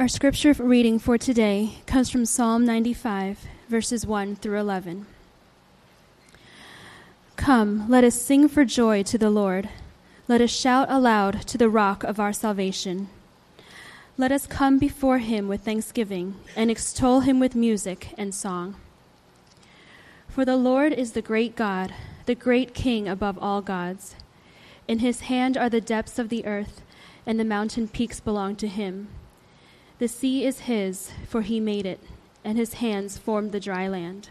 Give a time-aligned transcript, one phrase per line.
[0.00, 5.04] Our scripture reading for today comes from Psalm 95, verses 1 through 11.
[7.36, 9.68] Come, let us sing for joy to the Lord.
[10.26, 13.10] Let us shout aloud to the rock of our salvation.
[14.16, 18.76] Let us come before him with thanksgiving and extol him with music and song.
[20.30, 21.92] For the Lord is the great God,
[22.24, 24.14] the great King above all gods.
[24.88, 26.80] In his hand are the depths of the earth,
[27.26, 29.08] and the mountain peaks belong to him.
[30.00, 32.00] The sea is his, for he made it,
[32.42, 34.30] and his hands formed the dry land.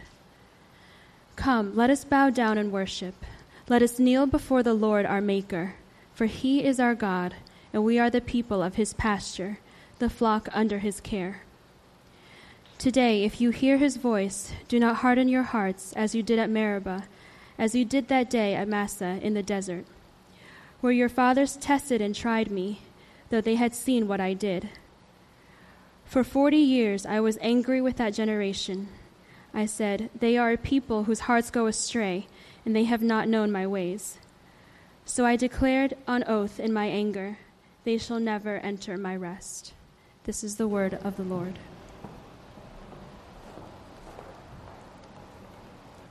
[1.35, 3.13] Come, let us bow down and worship.
[3.67, 5.75] Let us kneel before the Lord our Maker,
[6.11, 7.35] for he is our God,
[7.71, 9.59] and we are the people of his pasture,
[9.99, 11.43] the flock under his care.
[12.79, 16.49] Today, if you hear his voice, do not harden your hearts as you did at
[16.49, 17.03] Meribah,
[17.59, 19.85] as you did that day at Massah in the desert,
[20.81, 22.81] where your fathers tested and tried me,
[23.29, 24.69] though they had seen what I did.
[26.09, 28.89] For forty years I was angry with that generation.
[29.53, 32.25] I said, They are a people whose hearts go astray,
[32.65, 34.17] and they have not known my ways.
[35.05, 37.37] So I declared on oath in my anger,
[37.83, 39.73] They shall never enter my rest.
[40.23, 41.59] This is the word of the Lord.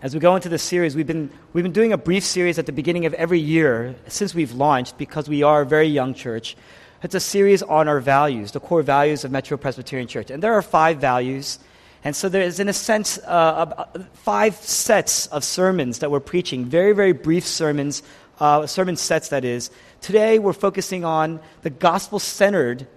[0.01, 2.67] As we go into this series, we've been, we've been doing a brief series at
[2.67, 6.57] the beginning of every year since we've launched because we are a very young church.
[7.01, 10.33] It's a series on our values, the core values of Metro Presbyterian Church.
[10.33, 11.61] And there are five values.
[12.03, 16.65] And so there is, in a sense, uh, five sets of sermons that we're preaching,
[16.65, 18.03] very, very brief sermons,
[18.41, 19.71] uh, sermon sets, that is.
[20.01, 22.89] Today, we're focusing on the gospel centered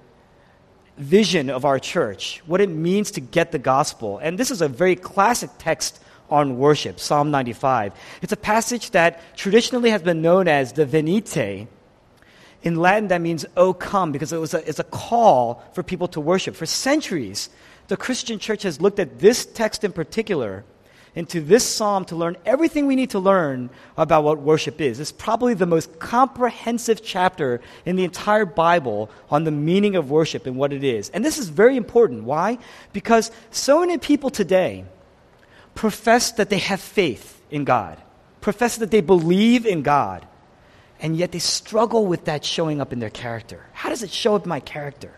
[0.97, 4.17] vision of our church, what it means to get the gospel.
[4.17, 7.93] And this is a very classic text on worship, Psalm 95.
[8.23, 11.67] It's a passage that traditionally has been known as the Venite
[12.63, 16.07] in Latin, that means, oh, come, because it was a, it's a call for people
[16.09, 16.55] to worship.
[16.55, 17.49] For centuries,
[17.87, 20.63] the Christian church has looked at this text in particular,
[21.15, 24.99] into this psalm, to learn everything we need to learn about what worship is.
[24.99, 30.45] It's probably the most comprehensive chapter in the entire Bible on the meaning of worship
[30.45, 31.09] and what it is.
[31.09, 32.23] And this is very important.
[32.23, 32.59] Why?
[32.93, 34.85] Because so many people today
[35.73, 37.97] profess that they have faith in God,
[38.39, 40.27] profess that they believe in God
[41.01, 43.65] and yet they struggle with that showing up in their character.
[43.73, 45.11] How does it show up in my character?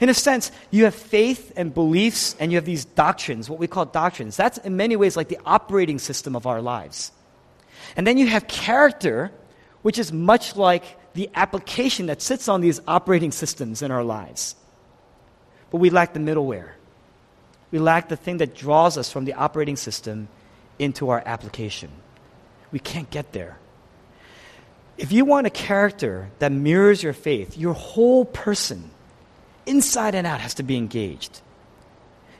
[0.00, 3.66] In a sense, you have faith and beliefs, and you have these doctrines, what we
[3.66, 4.36] call doctrines.
[4.36, 7.12] That's in many ways like the operating system of our lives.
[7.96, 9.30] And then you have character,
[9.82, 14.56] which is much like the application that sits on these operating systems in our lives.
[15.70, 16.70] But we lack the middleware.
[17.70, 20.28] We lack the thing that draws us from the operating system
[20.78, 21.90] into our application.
[22.70, 23.58] We can't get there.
[24.98, 28.90] If you want a character that mirrors your faith, your whole person,
[29.66, 31.40] inside and out, has to be engaged.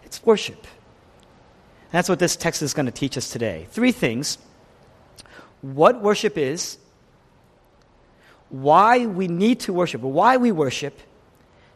[0.04, 0.58] It's worship.
[0.58, 3.66] And that's what this text is going to teach us today.
[3.70, 4.38] Three things
[5.62, 6.76] what worship is,
[8.48, 10.98] why we need to worship, or why we worship,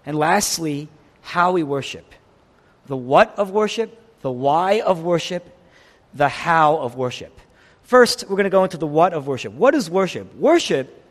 [0.05, 0.89] and lastly,
[1.23, 2.13] how we worship.
[2.87, 5.57] The what of worship, the why of worship,
[6.15, 7.41] the how of worship.
[7.87, 9.53] First, we're going to go into the what of worship.
[9.53, 10.35] What is worship?
[10.35, 11.05] Worship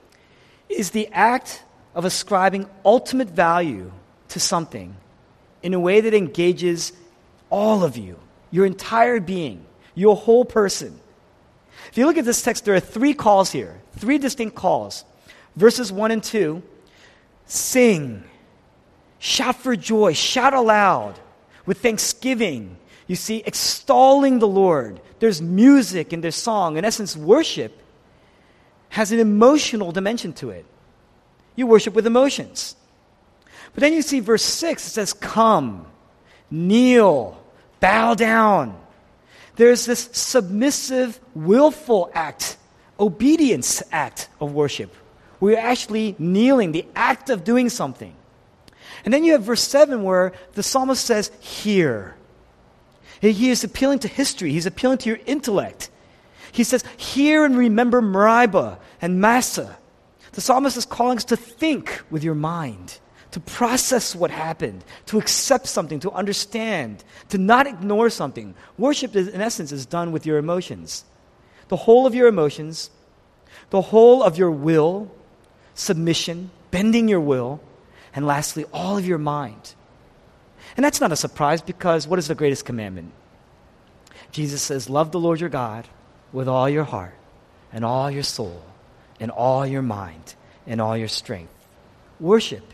[0.68, 1.64] is the act
[1.94, 3.94] of ascribing ultimate value
[4.30, 4.94] to something
[5.64, 6.92] in a way that engages
[7.50, 8.20] all of you,
[8.52, 9.66] your entire being,
[9.96, 11.00] your whole person.
[11.90, 15.06] If you look at this text, there are three calls here, three distinct calls.
[15.56, 16.62] Verses 1 and 2
[17.46, 18.22] sing,
[19.20, 21.18] shout for joy, shout aloud
[21.66, 22.76] with thanksgiving.
[23.08, 26.78] You see, extolling the Lord, there's music and there's song.
[26.78, 27.82] In essence, worship
[28.90, 30.66] has an emotional dimension to it.
[31.56, 32.76] You worship with emotions.
[33.74, 35.86] But then you see verse 6, it says, Come,
[36.50, 37.44] kneel,
[37.80, 38.80] bow down.
[39.56, 42.58] There's this submissive, willful act,
[43.00, 44.94] obedience act of worship.
[45.40, 48.16] We're actually kneeling, the act of doing something.
[49.04, 52.16] And then you have verse 7 where the psalmist says, Hear.
[53.22, 55.90] He is appealing to history, he's appealing to your intellect.
[56.52, 59.78] He says, Hear and remember Meribah and Massah.
[60.32, 63.00] The psalmist is calling us to think with your mind,
[63.32, 68.54] to process what happened, to accept something, to understand, to not ignore something.
[68.78, 71.06] Worship, in essence, is done with your emotions.
[71.68, 72.90] The whole of your emotions,
[73.70, 75.12] the whole of your will,
[75.74, 77.62] submission, bending your will,
[78.14, 79.76] and lastly, all of your mind.
[80.76, 83.12] And that's not a surprise because what is the greatest commandment?
[84.32, 85.88] Jesus says, Love the Lord your God
[86.34, 87.16] with all your heart
[87.72, 88.62] and all your soul
[89.20, 90.36] and all your mind
[90.68, 91.54] and all your strength.
[92.20, 92.74] Worship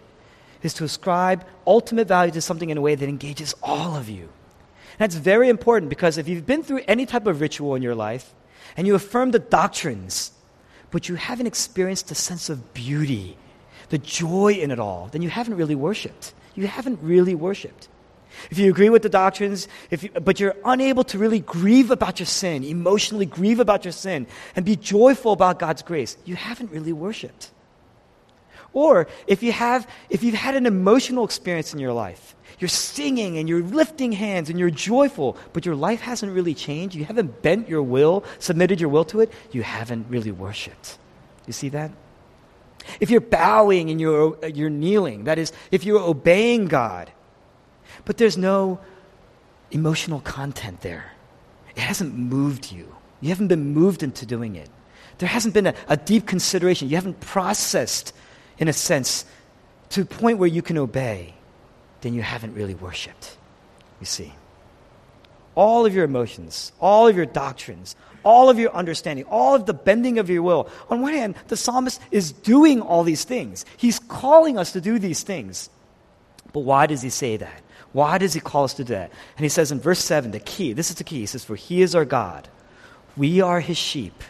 [0.64, 4.24] is to ascribe ultimate value to something in a way that engages all of you.
[4.24, 7.96] And that's very important because if you've been through any type of ritual in your
[7.96, 8.34] life
[8.78, 10.32] and you affirm the doctrines,
[10.92, 13.38] but you haven't experienced the sense of beauty,
[13.90, 16.34] the joy in it all, then you haven't really worshiped.
[16.56, 17.88] You haven't really worshiped.
[18.50, 22.20] If you agree with the doctrines, if you, but you're unable to really grieve about
[22.20, 26.72] your sin, emotionally grieve about your sin, and be joyful about God's grace, you haven't
[26.72, 27.52] really worshiped.
[28.74, 33.38] Or if you have, if you've had an emotional experience in your life, you're singing
[33.38, 37.42] and you're lifting hands and you're joyful, but your life hasn't really changed, you haven't
[37.42, 40.98] bent your will, submitted your will to it, you haven't really worshiped.
[41.48, 41.92] You see that?
[43.00, 47.12] If you're bowing and you're, you're kneeling, that is, if you're obeying God,
[48.06, 48.80] but there's no
[49.72, 51.12] emotional content there,
[51.76, 52.96] it hasn't moved you.
[53.22, 54.70] You haven't been moved into doing it.
[55.20, 56.90] There hasn't been a, a deep consideration.
[56.90, 58.14] You haven't processed,
[58.58, 59.26] in a sense,
[59.90, 61.36] to a point where you can obey,
[62.02, 63.38] then you haven't really worshiped.
[64.00, 64.34] You see.
[65.54, 69.74] All of your emotions, all of your doctrines, all of your understanding, all of the
[69.74, 70.70] bending of your will.
[70.90, 73.66] On one hand, the psalmist is doing all these things.
[73.78, 75.70] He's calling us to do these things.
[76.54, 77.62] But why does he say that?
[77.94, 79.12] Why does he call us to do that?
[79.38, 81.20] And he says in verse 7, the key, this is the key.
[81.20, 82.48] He says, For he is our God.
[83.18, 84.24] We are his sheep.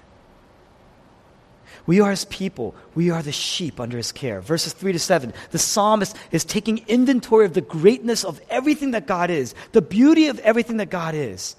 [1.86, 2.76] We are his people.
[2.96, 4.42] We are the sheep under his care.
[4.42, 5.34] Verses 3 to 7.
[5.52, 10.28] The psalmist is taking inventory of the greatness of everything that God is, the beauty
[10.28, 11.56] of everything that God is.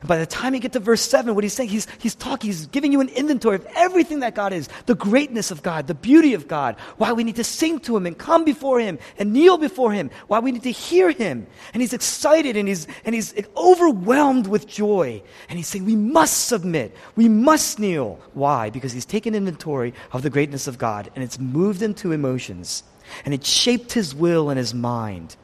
[0.00, 2.48] And by the time you get to verse 7, what he's saying, he's, he's talking,
[2.48, 5.94] he's giving you an inventory of everything that God is the greatness of God, the
[5.94, 9.32] beauty of God, why we need to sing to him and come before him and
[9.32, 11.46] kneel before him, why we need to hear him.
[11.72, 15.20] And he's excited and he's, and he's overwhelmed with joy.
[15.48, 18.20] And he's saying, We must submit, we must kneel.
[18.34, 18.70] Why?
[18.70, 22.84] Because he's taken inventory of the greatness of God and it's moved him to emotions
[23.24, 25.36] and it shaped his will and his mind.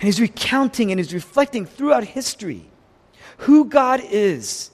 [0.00, 2.70] And he's recounting and he's reflecting throughout history
[3.38, 4.70] who God is,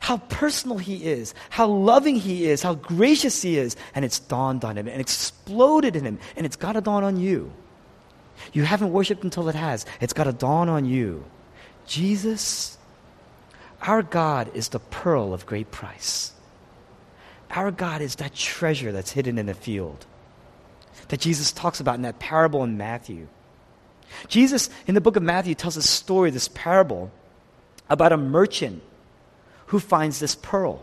[0.00, 3.76] how personal He is, how loving He is, how gracious He is.
[3.94, 6.18] And it's dawned on Him and exploded in Him.
[6.36, 7.52] And it's got to dawn on you.
[8.52, 9.84] You haven't worshiped until it has.
[10.00, 11.24] It's got to dawn on you.
[11.86, 12.78] Jesus,
[13.82, 16.32] our God, is the pearl of great price.
[17.50, 20.06] Our God is that treasure that's hidden in a field
[21.08, 23.28] that Jesus talks about in that parable in Matthew.
[24.28, 27.10] Jesus, in the book of Matthew, tells a story, this parable,
[27.88, 28.82] about a merchant
[29.66, 30.82] who finds this pearl.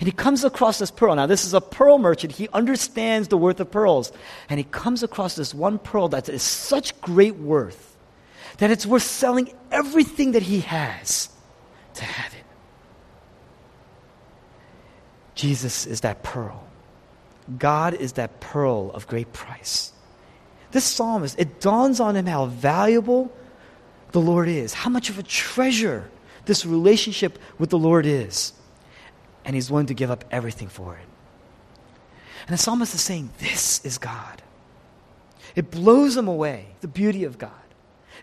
[0.00, 1.14] And he comes across this pearl.
[1.14, 2.32] Now, this is a pearl merchant.
[2.32, 4.12] He understands the worth of pearls.
[4.48, 7.88] And he comes across this one pearl that is such great worth
[8.58, 11.30] that it's worth selling everything that he has
[11.94, 12.44] to have it.
[15.34, 16.64] Jesus is that pearl.
[17.56, 19.92] God is that pearl of great price.
[20.72, 23.32] This psalmist, it dawns on him how valuable
[24.12, 26.10] the Lord is, how much of a treasure
[26.48, 28.52] this relationship with the Lord is.
[29.44, 31.06] And he's willing to give up everything for it.
[32.46, 34.42] And the psalmist is saying, This is God.
[35.54, 37.52] It blows him away, the beauty of God.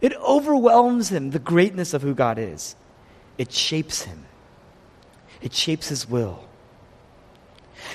[0.02, 2.76] It overwhelms him, the greatness of who God is.
[3.38, 4.26] It shapes him,
[5.42, 6.44] it shapes his will.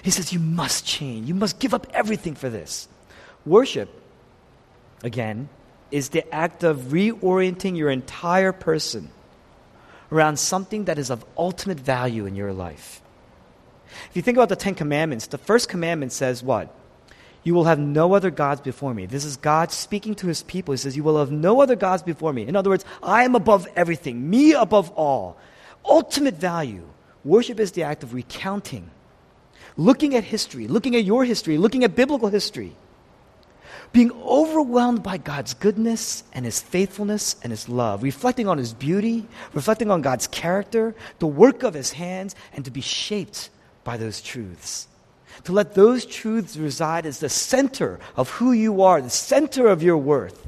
[0.03, 1.29] He says, You must change.
[1.29, 2.89] You must give up everything for this.
[3.45, 3.89] Worship,
[5.03, 5.49] again,
[5.91, 9.11] is the act of reorienting your entire person
[10.13, 13.01] around something that is of ultimate value in your life.
[14.11, 16.75] If you think about the Ten Commandments, the first commandment says what?
[17.43, 19.07] You will have no other gods before me.
[19.07, 20.73] This is God speaking to his people.
[20.73, 22.47] He says, You will have no other gods before me.
[22.47, 25.39] In other words, I am above everything, me above all.
[25.85, 26.87] Ultimate value.
[27.25, 28.91] Worship is the act of recounting,
[29.77, 32.75] looking at history, looking at your history, looking at biblical history
[33.93, 39.27] being overwhelmed by God's goodness and His faithfulness and His love, reflecting on His beauty,
[39.53, 43.51] reflecting on God's character, the work of His hands, and to be shaped
[43.83, 44.87] by those truths.
[45.45, 49.83] To let those truths reside as the center of who you are, the center of
[49.83, 50.47] your worth.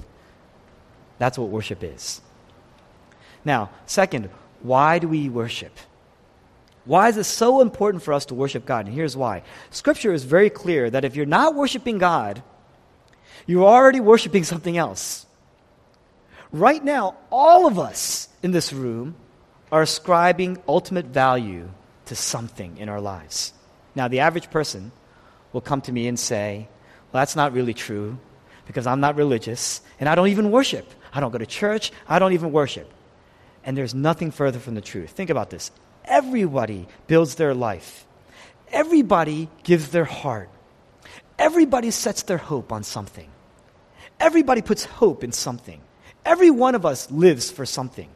[1.18, 2.20] That's what worship is.
[3.44, 4.28] Now, second,
[4.60, 5.76] why do we worship?
[6.84, 8.86] Why is it so important for us to worship God?
[8.86, 9.42] And here's why.
[9.70, 12.42] Scripture is very clear that if you're not worshiping God,
[13.46, 15.26] you're already worshiping something else.
[16.52, 19.14] Right now, all of us in this room
[19.70, 21.70] are ascribing ultimate value
[22.06, 23.52] to something in our lives.
[23.94, 24.92] Now, the average person
[25.52, 26.68] will come to me and say,
[27.10, 28.18] Well, that's not really true
[28.66, 30.86] because I'm not religious and I don't even worship.
[31.12, 31.90] I don't go to church.
[32.08, 32.90] I don't even worship.
[33.64, 35.10] And there's nothing further from the truth.
[35.10, 35.70] Think about this.
[36.04, 38.04] Everybody builds their life,
[38.72, 40.50] everybody gives their heart,
[41.38, 43.31] everybody sets their hope on something.
[44.20, 45.80] Everybody puts hope in something.
[46.24, 48.08] Every one of us lives for something.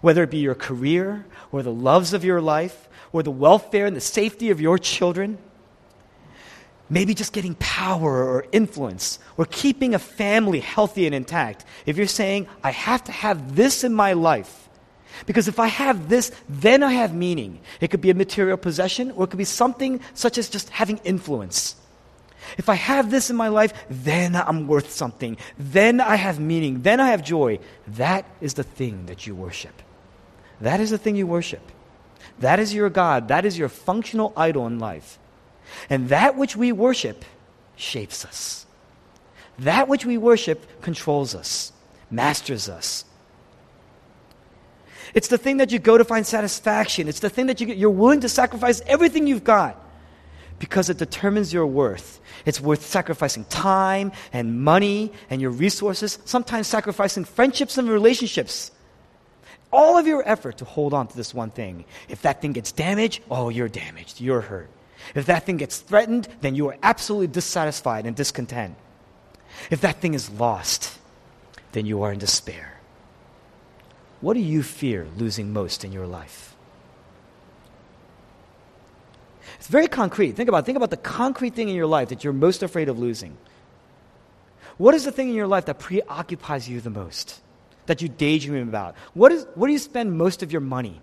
[0.00, 3.96] Whether it be your career, or the loves of your life, or the welfare and
[3.96, 5.38] the safety of your children.
[6.90, 11.64] Maybe just getting power or influence, or keeping a family healthy and intact.
[11.86, 14.68] If you're saying, I have to have this in my life,
[15.26, 17.60] because if I have this, then I have meaning.
[17.80, 20.98] It could be a material possession, or it could be something such as just having
[20.98, 21.76] influence.
[22.56, 25.36] If I have this in my life, then I'm worth something.
[25.58, 26.82] Then I have meaning.
[26.82, 27.58] Then I have joy.
[27.88, 29.82] That is the thing that you worship.
[30.60, 31.62] That is the thing you worship.
[32.38, 33.28] That is your God.
[33.28, 35.18] That is your functional idol in life.
[35.90, 37.24] And that which we worship
[37.76, 38.66] shapes us.
[39.58, 41.72] That which we worship controls us,
[42.10, 43.04] masters us.
[45.14, 47.08] It's the thing that you go to find satisfaction.
[47.08, 49.82] It's the thing that you you're willing to sacrifice everything you've got
[50.58, 52.20] because it determines your worth.
[52.44, 58.70] It's worth sacrificing time and money and your resources, sometimes sacrificing friendships and relationships.
[59.72, 61.84] All of your effort to hold on to this one thing.
[62.08, 64.70] If that thing gets damaged, oh, you're damaged, you're hurt.
[65.14, 68.76] If that thing gets threatened, then you are absolutely dissatisfied and discontent.
[69.70, 70.98] If that thing is lost,
[71.72, 72.74] then you are in despair.
[74.20, 76.56] What do you fear losing most in your life?
[79.58, 80.32] It's very concrete.
[80.32, 82.98] Think about, think about the concrete thing in your life that you're most afraid of
[82.98, 83.36] losing.
[84.76, 87.40] What is the thing in your life that preoccupies you the most?
[87.86, 88.94] That you daydream about?
[89.14, 91.00] What, is, what do you spend most of your money?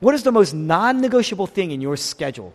[0.00, 2.52] What is the most non negotiable thing in your schedule?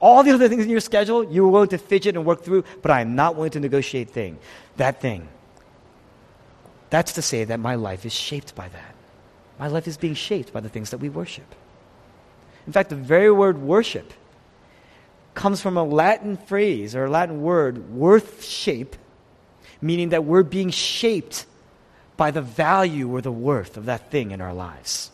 [0.00, 2.90] All the other things in your schedule, you're willing to fidget and work through, but
[2.90, 4.38] I am not willing to negotiate thing.
[4.76, 5.28] That thing.
[6.90, 8.94] That's to say that my life is shaped by that.
[9.58, 11.54] My life is being shaped by the things that we worship.
[12.66, 14.12] In fact, the very word worship
[15.34, 18.96] comes from a Latin phrase or a Latin word, worth shape,
[19.82, 21.46] meaning that we're being shaped
[22.16, 25.10] by the value or the worth of that thing in our lives.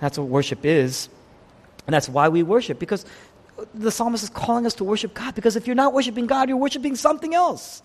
[0.00, 1.08] That's what worship is.
[1.86, 3.04] And that's why we worship, because
[3.74, 5.34] the psalmist is calling us to worship God.
[5.34, 7.82] Because if you're not worshiping God, you're worshiping something else.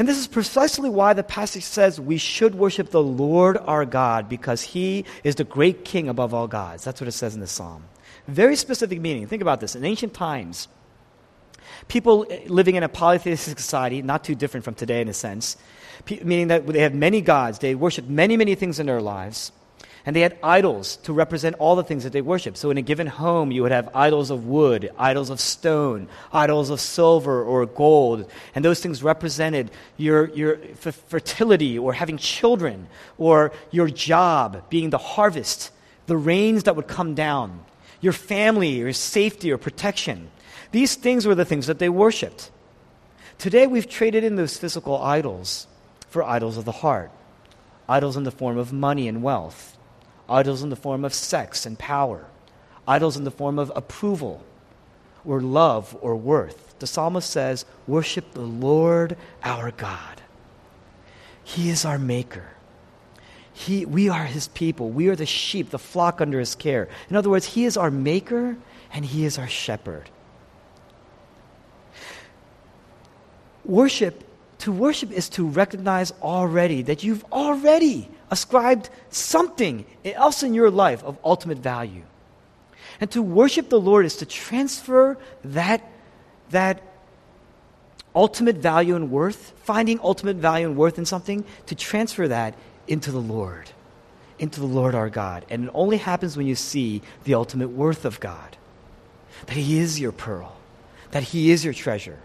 [0.00, 4.30] And this is precisely why the passage says we should worship the Lord our God
[4.30, 6.84] because he is the great king above all gods.
[6.84, 7.84] That's what it says in the psalm.
[8.26, 9.26] Very specific meaning.
[9.26, 9.76] Think about this.
[9.76, 10.68] In ancient times,
[11.88, 15.58] people living in a polytheistic society, not too different from today in a sense,
[16.08, 19.52] meaning that they have many gods, they worship many, many things in their lives.
[20.06, 22.56] And they had idols to represent all the things that they worshiped.
[22.56, 26.70] So in a given home, you would have idols of wood, idols of stone, idols
[26.70, 28.30] of silver or gold.
[28.54, 32.88] And those things represented your, your f- fertility or having children
[33.18, 35.70] or your job being the harvest,
[36.06, 37.62] the rains that would come down,
[38.00, 40.30] your family, your safety or protection.
[40.72, 42.50] These things were the things that they worshiped.
[43.36, 45.66] Today, we've traded in those physical idols
[46.08, 47.10] for idols of the heart,
[47.86, 49.76] idols in the form of money and wealth
[50.30, 52.26] idols in the form of sex and power,
[52.86, 54.42] idols in the form of approval
[55.24, 56.78] or love or worth.
[56.78, 60.22] The psalmist says, Worship the Lord our God.
[61.44, 62.44] He is our maker.
[63.52, 64.88] He, we are his people.
[64.88, 66.88] We are the sheep, the flock under his care.
[67.10, 68.56] In other words, he is our maker
[68.92, 70.08] and he is our shepherd.
[73.64, 74.24] Worship,
[74.60, 81.02] to worship is to recognize already that you've already ascribed something else in your life
[81.02, 82.02] of ultimate value.
[83.00, 85.90] And to worship the Lord is to transfer that,
[86.50, 86.82] that
[88.14, 92.54] ultimate value and worth, finding ultimate value and worth in something, to transfer that
[92.86, 93.70] into the Lord,
[94.38, 95.46] into the Lord our God.
[95.48, 98.56] And it only happens when you see the ultimate worth of God
[99.46, 100.54] that He is your pearl,
[101.12, 102.18] that He is your treasure.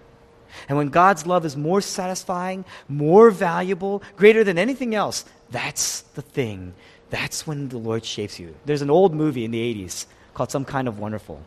[0.68, 6.22] And when God's love is more satisfying, more valuable, greater than anything else, that's the
[6.22, 6.74] thing.
[7.10, 8.56] That's when the Lord shapes you.
[8.66, 11.42] There's an old movie in the 80s called Some Kind of Wonderful.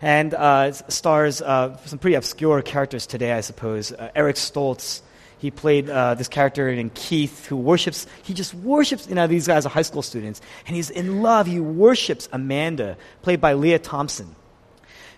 [0.00, 3.92] And uh, stars uh, some pretty obscure characters today, I suppose.
[3.92, 5.00] Uh, Eric Stoltz,
[5.38, 9.46] he played uh, this character in Keith who worships, he just worships, you know, these
[9.46, 11.46] guys are high school students, and he's in love.
[11.46, 14.34] He worships Amanda, played by Lea Thompson.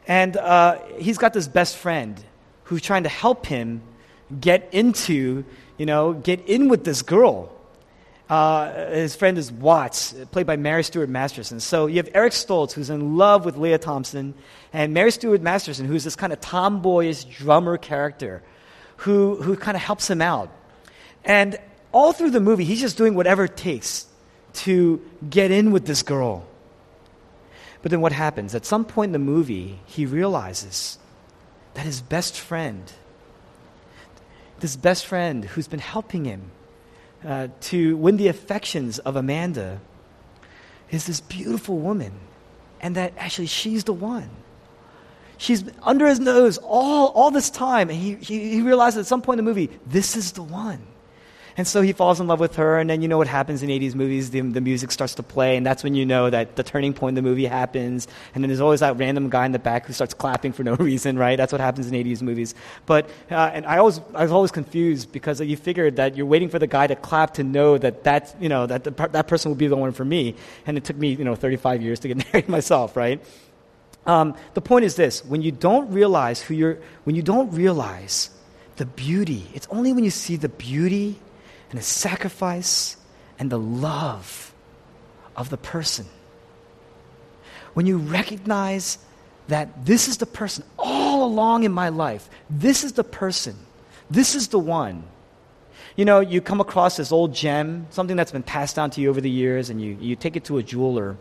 [0.07, 2.23] And uh, he's got this best friend
[2.67, 3.81] who's trying to help him
[4.41, 5.45] get into,
[5.79, 7.53] you know, get in with this girl.
[8.29, 11.61] Uh, his friend is Watts, played by Mary Stuart Masterson.
[11.61, 14.35] So you have Eric Stoltz, who's in love with Lea Thompson,
[14.73, 18.43] and Mary Stuart Masterson, who's this kind of tomboyish drummer character
[18.97, 20.51] who, who kind of helps him out.
[21.25, 21.59] And
[21.93, 24.07] all through the movie, he's just doing whatever it takes
[24.55, 26.45] to get in with this girl.
[27.83, 28.57] But then what happens?
[28.57, 30.99] At some point in the movie, he realizes
[31.77, 32.93] that his best friend
[34.61, 36.51] this best friend who's been helping him
[37.25, 39.81] uh, to win the affections of Amanda
[40.91, 42.13] is this beautiful woman,
[42.81, 44.31] and that actually she's the one.
[45.39, 49.21] She's under his nose all, all this time, and he, he, he realizes at some
[49.21, 50.81] point in the movie, this is the one.
[51.59, 53.71] And so he falls in love with her, and then you know what happens in
[53.71, 54.31] 80s movies.
[54.31, 57.17] The, the music starts to play, and that's when you know that the turning point
[57.17, 58.07] in the movie happens.
[58.35, 60.75] And then there's always that random guy in the back who starts clapping for no
[60.77, 61.37] reason, right?
[61.37, 62.55] That's what happens in 80s movies.
[62.85, 66.51] But, uh, and I, always, I was always confused because you figured that you're waiting
[66.51, 69.51] for the guy to clap to know that, that, you know, that the, that person
[69.51, 70.35] will be the one for me.
[70.67, 73.25] And it took me, you know, 35 years to get married myself, right?
[74.05, 78.29] Um, the point is this when you don't realize who you're, when you don't realize
[78.77, 81.19] the beauty, it's only when you see the beauty
[81.77, 82.97] and the sacrifice
[83.39, 84.55] and the love
[85.37, 86.07] of the person.
[87.75, 88.97] When you recognize
[89.49, 93.57] that this is the person all along in my life, this is the person,
[94.11, 95.05] this is the one.
[95.97, 99.11] You know, you come across this old gem, something that's been passed down to you
[99.11, 101.19] over the years, and you, you take it to a jeweler,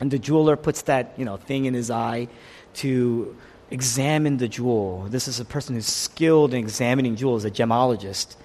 [0.00, 2.28] and the jeweler puts that, you know, thing in his eye
[2.74, 3.34] to
[3.70, 5.06] examine the jewel.
[5.08, 8.36] This is a person who's skilled in examining jewels, a gemologist.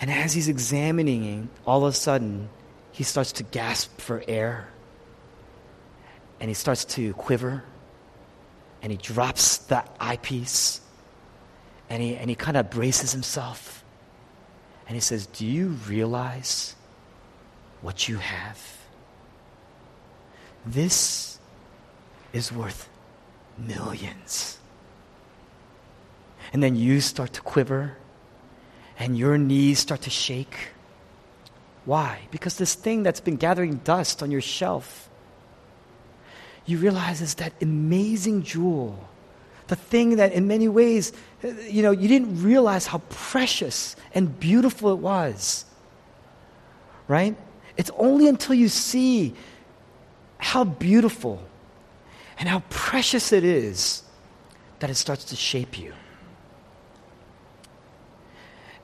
[0.00, 2.48] And as he's examining, all of a sudden,
[2.92, 4.68] he starts to gasp for air.
[6.40, 7.64] And he starts to quiver.
[8.82, 10.80] And he drops the eyepiece.
[11.88, 13.84] And he, and he kind of braces himself.
[14.86, 16.74] And he says, Do you realize
[17.80, 18.78] what you have?
[20.66, 21.38] This
[22.32, 22.88] is worth
[23.58, 24.58] millions.
[26.52, 27.96] And then you start to quiver
[28.98, 30.68] and your knees start to shake.
[31.84, 32.20] Why?
[32.30, 35.08] Because this thing that's been gathering dust on your shelf,
[36.66, 39.08] you realize is that amazing jewel,
[39.66, 41.12] the thing that in many ways,
[41.68, 45.64] you know, you didn't realize how precious and beautiful it was.
[47.06, 47.36] Right?
[47.76, 49.34] It's only until you see
[50.38, 51.42] how beautiful
[52.38, 54.02] and how precious it is
[54.78, 55.92] that it starts to shape you.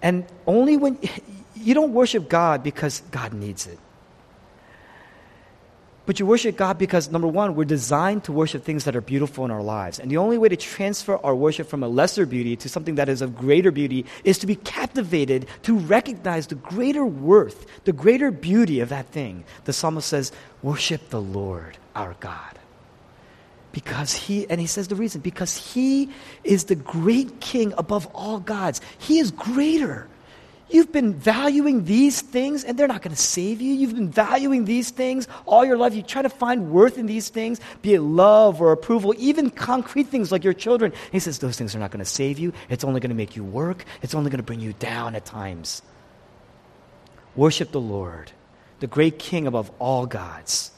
[0.03, 0.99] And only when
[1.55, 3.79] you don't worship God because God needs it.
[6.07, 9.45] But you worship God because, number one, we're designed to worship things that are beautiful
[9.45, 10.01] in our lives.
[10.01, 13.09] And the only way to transfer our worship from a lesser beauty to something that
[13.09, 18.33] is of greater beauty is to be captivated, to recognize the greater worth, the greater
[18.33, 19.45] beauty of that thing.
[19.67, 20.33] The psalmist says,
[20.63, 22.60] Worship the Lord our God.
[23.73, 26.11] Because he, and he says the reason, because he
[26.43, 28.81] is the great king above all gods.
[28.99, 30.09] He is greater.
[30.71, 33.75] You've been valuing these things, and they're not going to save you.
[33.75, 35.95] You've been valuing these things all your life.
[35.95, 40.07] You try to find worth in these things, be it love or approval, even concrete
[40.07, 40.93] things like your children.
[41.11, 42.53] He says those things are not going to save you.
[42.69, 45.25] It's only going to make you work, it's only going to bring you down at
[45.25, 45.83] times.
[47.35, 48.31] Worship the Lord,
[48.79, 50.71] the great king above all gods.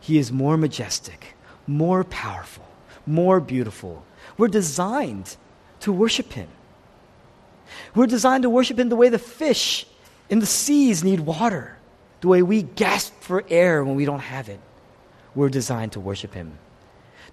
[0.00, 1.34] He is more majestic
[1.66, 2.66] more powerful,
[3.06, 4.04] more beautiful.
[4.36, 5.36] We're designed
[5.80, 6.48] to worship Him.
[7.94, 9.86] We're designed to worship Him the way the fish
[10.28, 11.76] in the seas need water,
[12.20, 14.60] the way we gasp for air when we don't have it.
[15.34, 16.58] We're designed to worship Him,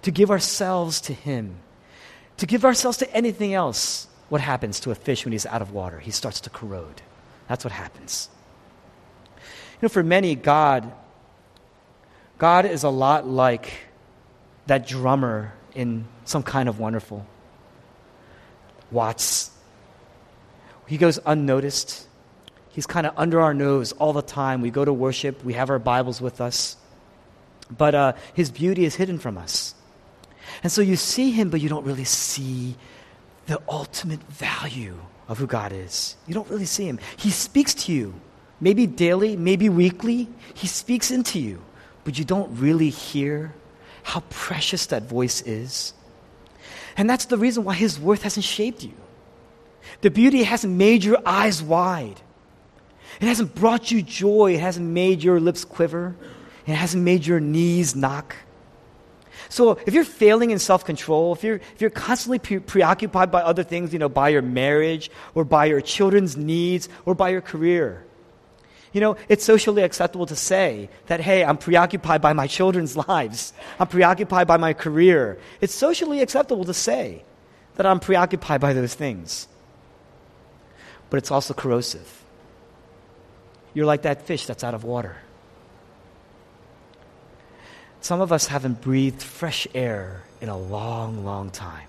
[0.02, 1.56] to give ourselves to Him,
[2.38, 4.06] to give ourselves to anything else.
[4.28, 5.98] What happens to a fish when he's out of water?
[5.98, 7.00] He starts to corrode.
[7.48, 8.28] That's what happens.
[9.36, 9.42] You
[9.82, 10.92] know, for many, God,
[12.36, 13.72] God is a lot like
[14.68, 17.26] that drummer in some kind of wonderful.
[18.90, 19.50] Watts.
[20.86, 22.06] He goes unnoticed.
[22.70, 24.60] He's kind of under our nose all the time.
[24.60, 26.76] We go to worship, we have our Bibles with us,
[27.76, 29.74] but uh, his beauty is hidden from us.
[30.62, 32.76] And so you see him, but you don't really see
[33.46, 34.96] the ultimate value
[35.28, 36.16] of who God is.
[36.26, 36.98] You don't really see him.
[37.16, 38.14] He speaks to you,
[38.60, 40.28] maybe daily, maybe weekly.
[40.54, 41.62] He speaks into you,
[42.04, 43.54] but you don't really hear
[44.08, 45.92] how precious that voice is.
[46.96, 48.94] And that's the reason why his worth hasn't shaped you.
[50.00, 52.18] The beauty hasn't made your eyes wide.
[53.20, 54.54] It hasn't brought you joy.
[54.54, 56.16] It hasn't made your lips quiver.
[56.66, 58.34] It hasn't made your knees knock.
[59.50, 63.62] So if you're failing in self-control, if you're, if you're constantly pre- preoccupied by other
[63.62, 68.06] things, you know, by your marriage or by your children's needs or by your career,
[68.98, 73.52] you know, it's socially acceptable to say that, hey, I'm preoccupied by my children's lives.
[73.78, 75.38] I'm preoccupied by my career.
[75.60, 77.22] It's socially acceptable to say
[77.76, 79.46] that I'm preoccupied by those things.
[81.10, 82.24] But it's also corrosive.
[83.72, 85.16] You're like that fish that's out of water.
[88.00, 91.86] Some of us haven't breathed fresh air in a long, long time.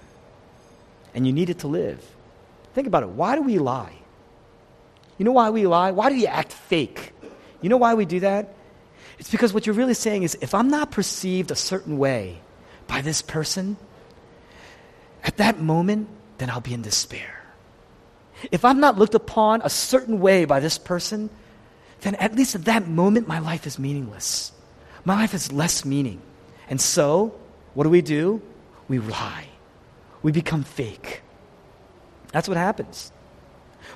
[1.16, 2.06] And you need it to live.
[2.76, 3.10] Think about it.
[3.10, 3.96] Why do we lie?
[5.20, 5.92] You know why we lie?
[5.92, 7.14] Why do you act fake?
[7.62, 8.56] You know why we do that?
[9.20, 12.40] It's because what you're really saying is if I'm not perceived a certain way
[12.88, 13.76] by this person,
[15.24, 17.44] at that moment, then I'll be in despair.
[18.50, 21.30] If I'm not looked upon a certain way by this person,
[22.00, 24.54] then at least at that moment, my life is meaningless.
[25.04, 26.22] My life has less meaning.
[26.70, 27.36] And so,
[27.74, 28.42] what do we do?
[28.88, 29.48] We lie.
[30.24, 31.22] We become fake.
[32.32, 33.12] That's what happens.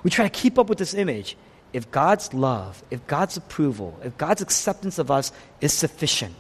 [0.02, 1.38] We try to keep up with this image.
[1.72, 6.36] If God's love, if God's approval, if God's acceptance of us is sufficient,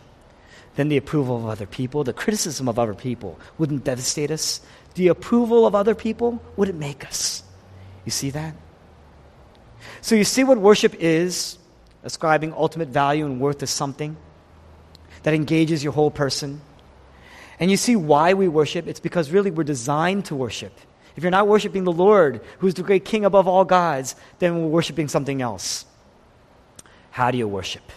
[0.75, 4.61] then the approval of other people, the criticism of other people wouldn't devastate us.
[4.95, 7.43] The approval of other people wouldn't make us.
[8.05, 8.55] You see that?
[10.01, 11.57] So you see what worship is
[12.03, 14.17] ascribing ultimate value and worth to something
[15.23, 16.61] that engages your whole person.
[17.59, 18.87] And you see why we worship.
[18.87, 20.77] It's because really we're designed to worship.
[21.15, 24.67] If you're not worshiping the Lord, who's the great king above all gods, then we're
[24.67, 25.85] worshiping something else.
[27.11, 27.91] How do you worship?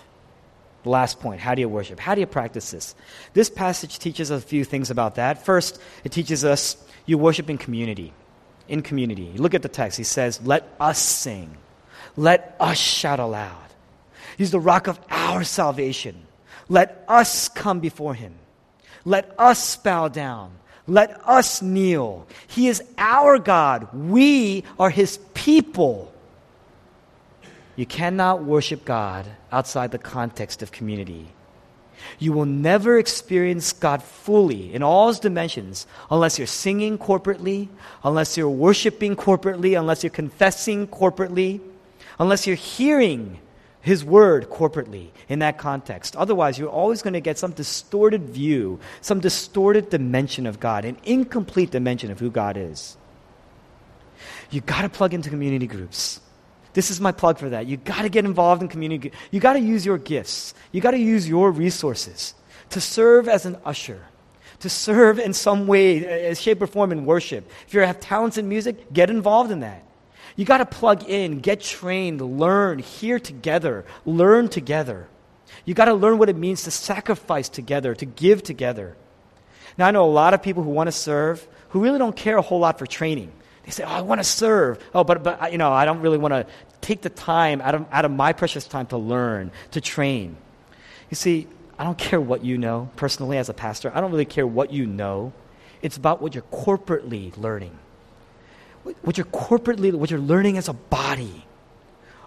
[0.83, 1.99] The last point how do you worship?
[1.99, 2.95] How do you practice this?
[3.33, 5.45] This passage teaches us a few things about that.
[5.45, 6.77] First, it teaches us
[7.07, 8.13] you worship in community.
[8.69, 9.33] In community.
[9.37, 11.57] Look at the text, he says, Let us sing,
[12.17, 13.57] let us shout aloud.
[14.37, 16.27] He's the rock of our salvation.
[16.69, 18.35] Let us come before him.
[19.05, 20.53] Let us bow down.
[20.87, 22.27] Let us kneel.
[22.47, 23.89] He is our God.
[23.93, 26.13] We are his people.
[27.75, 31.29] You cannot worship God outside the context of community.
[32.19, 37.69] You will never experience God fully in all his dimensions unless you're singing corporately,
[38.05, 41.61] unless you're worshiping corporately, unless you're confessing corporately,
[42.19, 43.41] unless you're hearing
[43.87, 46.17] his word corporately in that context.
[46.17, 50.97] Otherwise, you're always going to get some distorted view, some distorted dimension of God, an
[51.05, 52.97] incomplete dimension of who God is.
[54.51, 56.21] You got to plug into community groups.
[56.73, 57.67] This is my plug for that.
[57.67, 59.13] You got to get involved in community.
[59.31, 60.53] You got to use your gifts.
[60.73, 62.35] You got to use your resources
[62.71, 64.03] to serve as an usher,
[64.61, 67.49] to serve in some way, uh, shape, or form in worship.
[67.69, 69.86] If you have talents in music, get involved in that.
[70.37, 75.09] You got to plug in, get trained, learn, hear together, learn together.
[75.65, 78.97] You got to learn what it means to sacrifice together, to give together.
[79.79, 82.37] Now, I know a lot of people who want to serve who really don't care
[82.37, 83.33] a whole lot for training.
[83.65, 84.83] They say, Oh, I want to serve.
[84.95, 86.47] Oh, but, but you know, I don't really want to
[86.81, 90.37] take the time out of, out of my precious time to learn, to train.
[91.11, 93.91] You see, I don't care what you know personally as a pastor.
[93.95, 95.33] I don't really care what you know.
[95.83, 97.77] It's about what you're corporately learning
[99.03, 101.45] what you're corporately, what you're learning as a body.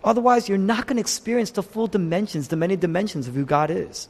[0.04, 3.70] Otherwise, you're not going to experience the full dimensions, the many dimensions of who God
[3.70, 4.08] is.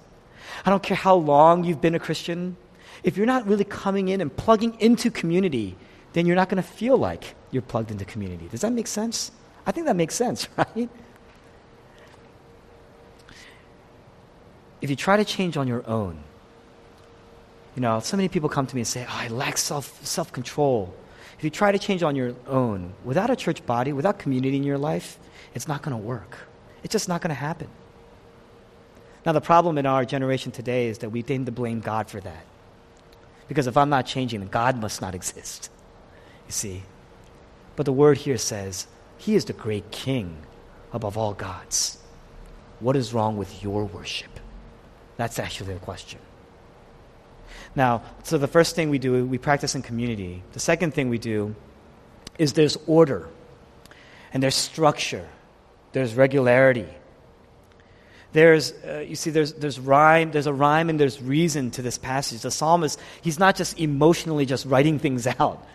[0.65, 2.57] I don't care how long you've been a Christian.
[3.03, 5.75] If you're not really coming in and plugging into community,
[6.13, 8.47] then you're not going to feel like you're plugged into community.
[8.49, 9.31] Does that make sense?
[9.65, 10.89] I think that makes sense, right?
[14.81, 16.23] If you try to change on your own,
[17.75, 20.31] you know, so many people come to me and say, oh, I lack self self
[20.31, 20.93] control.
[21.39, 24.63] If you try to change on your own, without a church body, without community in
[24.63, 25.17] your life,
[25.53, 26.37] it's not going to work.
[26.83, 27.69] It's just not going to happen.
[29.25, 32.19] Now, the problem in our generation today is that we tend to blame God for
[32.19, 32.45] that.
[33.47, 35.71] Because if I'm not changing, then God must not exist.
[36.45, 36.83] You see?
[37.77, 40.39] But the word here says, He is the great King
[40.91, 41.99] above all gods.
[42.81, 44.41] What is wrong with your worship?
[45.15, 46.19] That's actually the question.
[47.75, 50.43] Now, so the first thing we do, we practice in community.
[50.53, 51.55] The second thing we do
[52.37, 53.27] is there's order,
[54.33, 55.27] and there's structure,
[55.91, 56.87] there's regularity.
[58.31, 61.97] There's, uh, you see, there's, there's rhyme, there's a rhyme and there's reason to this
[61.97, 62.41] passage.
[62.41, 65.65] The psalmist, he's not just emotionally just writing things out.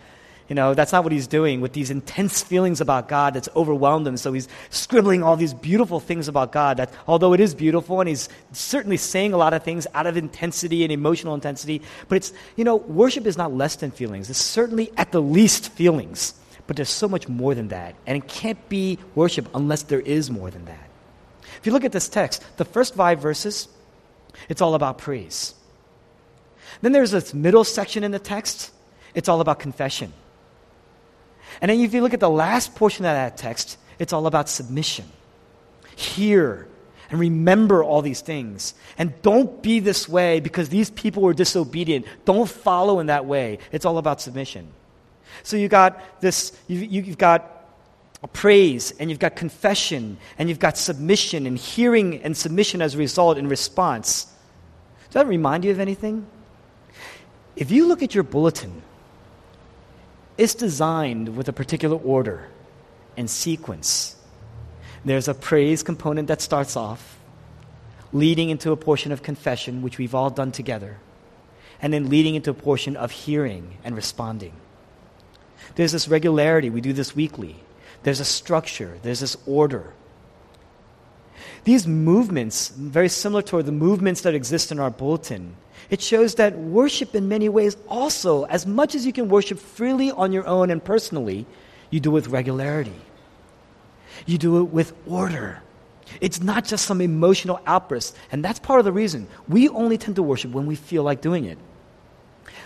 [0.47, 4.05] You know, that's not what he's doing with these intense feelings about God that's overwhelmed
[4.05, 4.15] him.
[4.15, 8.07] So he's scribbling all these beautiful things about God that, although it is beautiful, and
[8.07, 12.31] he's certainly saying a lot of things out of intensity and emotional intensity, but it's,
[12.55, 14.29] you know, worship is not less than feelings.
[14.29, 16.35] It's certainly at the least feelings,
[16.67, 17.95] but there's so much more than that.
[18.05, 20.89] And it can't be worship unless there is more than that.
[21.57, 23.67] If you look at this text, the first five verses,
[24.47, 25.55] it's all about praise.
[26.81, 28.71] Then there's this middle section in the text,
[29.15, 30.13] it's all about confession.
[31.61, 34.49] And then if you look at the last portion of that text, it's all about
[34.49, 35.05] submission.
[35.95, 36.67] Hear
[37.09, 38.73] and remember all these things.
[38.97, 42.05] And don't be this way because these people were disobedient.
[42.25, 43.59] Don't follow in that way.
[43.71, 44.67] It's all about submission.
[45.43, 47.51] So you got this, you, you've got
[48.33, 52.97] praise and you've got confession and you've got submission and hearing and submission as a
[52.97, 54.25] result in response.
[55.05, 56.25] Does that remind you of anything?
[57.55, 58.81] If you look at your bulletin,
[60.37, 62.47] it's designed with a particular order
[63.17, 64.15] and sequence.
[65.05, 67.17] There's a praise component that starts off,
[68.11, 70.97] leading into a portion of confession, which we've all done together,
[71.81, 74.53] and then leading into a portion of hearing and responding.
[75.75, 76.69] There's this regularity.
[76.69, 77.57] We do this weekly.
[78.03, 78.97] There's a structure.
[79.03, 79.93] There's this order.
[81.63, 85.55] These movements, very similar to the movements that exist in our bulletin,
[85.89, 90.11] it shows that worship in many ways also, as much as you can worship freely
[90.11, 91.45] on your own and personally,
[91.89, 92.99] you do it with regularity.
[94.25, 95.61] You do it with order.
[96.21, 98.15] It's not just some emotional outburst.
[98.31, 99.27] And that's part of the reason.
[99.47, 101.57] We only tend to worship when we feel like doing it.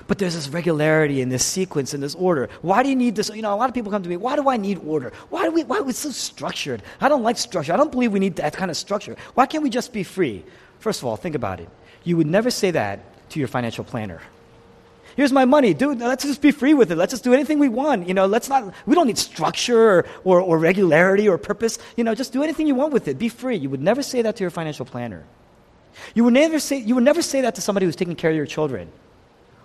[0.09, 2.49] But there's this regularity in this sequence, and this order.
[2.63, 3.29] Why do you need this?
[3.29, 5.13] You know, a lot of people come to me, why do I need order?
[5.29, 6.81] Why do we, why are we so structured?
[6.99, 7.73] I don't like structure.
[7.73, 9.15] I don't believe we need that kind of structure.
[9.35, 10.43] Why can't we just be free?
[10.79, 11.69] First of all, think about it.
[12.03, 14.19] You would never say that to your financial planner.
[15.15, 15.99] Here's my money, dude.
[15.99, 16.95] Let's just be free with it.
[16.95, 18.07] Let's just do anything we want.
[18.07, 18.73] You know, let's not.
[18.87, 21.77] We don't need structure or, or, or regularity or purpose.
[21.95, 23.19] You know, just do anything you want with it.
[23.19, 23.57] Be free.
[23.57, 25.23] You would never say that to your financial planner.
[26.15, 26.79] You would never say.
[26.79, 28.91] You would never say that to somebody who's taking care of your children.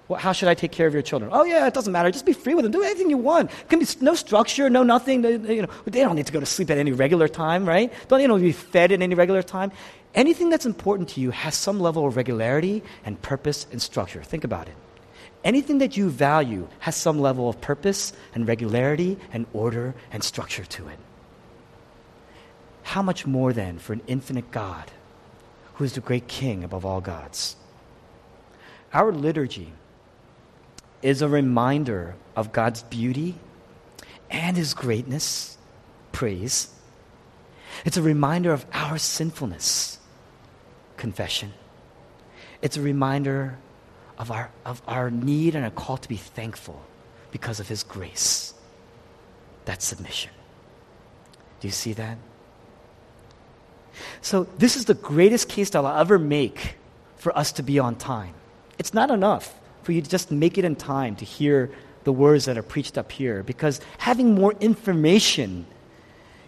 [0.07, 1.31] Well, how should I take care of your children?
[1.33, 2.11] Oh, yeah, it doesn't matter.
[2.11, 2.73] Just be free with them.
[2.73, 3.51] Do anything you want.
[3.51, 5.23] It can be no structure, no nothing.
[5.23, 7.91] They, you know, they don't need to go to sleep at any regular time, right?
[8.09, 9.73] Don't you know be fed at any regular time.
[10.15, 14.23] Anything that's important to you has some level of regularity and purpose and structure.
[14.23, 14.75] Think about it.
[15.43, 20.65] Anything that you value has some level of purpose and regularity and order and structure
[20.65, 20.99] to it.
[22.83, 24.91] How much more then for an infinite God
[25.75, 27.57] who is the great king above all gods?
[28.93, 29.73] Our liturgy
[31.05, 33.35] is a reminder of God's beauty
[34.31, 35.59] and His greatness,
[36.13, 36.71] praise.
[37.85, 39.99] It's a reminder of our sinfulness,
[40.97, 41.53] confession.
[42.63, 43.59] It's a reminder
[44.17, 46.83] of our, of our need and a call to be thankful
[47.31, 48.55] because of His grace.
[49.67, 50.31] That's submission.
[51.61, 52.17] Do you see that?
[54.23, 56.77] So, this is the greatest case that I'll ever make
[57.17, 58.35] for us to be on time.
[58.79, 61.71] It's not enough for you to just make it in time to hear
[62.05, 65.67] the words that are preached up here because having more information,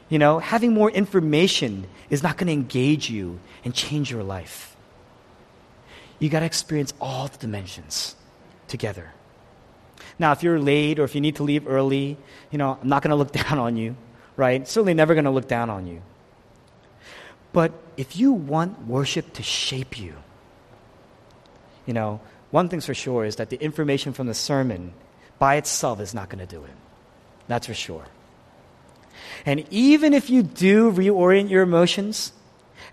[0.08, 4.76] you know, having more information is not going to engage you and change your life.
[6.18, 8.16] You got to experience all the dimensions
[8.68, 9.12] together.
[10.18, 12.16] Now, if you're late or if you need to leave early,
[12.50, 13.96] you know, I'm not going to look down on you,
[14.36, 14.66] right?
[14.66, 16.02] Certainly never going to look down on you.
[17.52, 20.14] But if you want worship to shape you,
[21.86, 22.20] you know,
[22.56, 24.94] one thing's for sure is that the information from the sermon
[25.38, 26.72] by itself is not going to do it.
[27.48, 28.06] That's for sure.
[29.44, 32.32] And even if you do reorient your emotions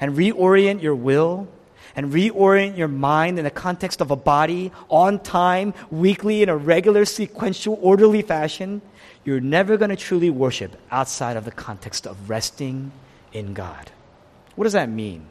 [0.02, 1.48] and reorient your will
[1.96, 6.58] and reorient your mind in the context of a body on time, weekly, in a
[6.58, 8.82] regular, sequential, orderly fashion,
[9.24, 12.92] you're never going to truly worship outside of the context of resting
[13.32, 13.92] in God.
[14.58, 15.28] What does that mean?